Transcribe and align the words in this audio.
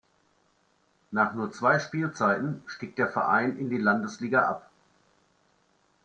Nach 1.11 1.35
nur 1.35 1.51
zwei 1.51 1.77
Spielzeiten 1.77 2.63
stieg 2.65 2.95
der 2.95 3.07
Verein 3.11 3.59
in 3.59 3.69
die 3.69 3.77
Landesliga 3.77 4.47
ab. 4.49 4.67